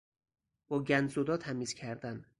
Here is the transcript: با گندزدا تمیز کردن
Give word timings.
با 0.67 0.83
گندزدا 0.83 1.37
تمیز 1.37 1.73
کردن 1.73 2.25